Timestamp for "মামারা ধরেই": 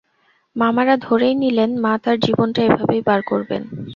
0.55-1.35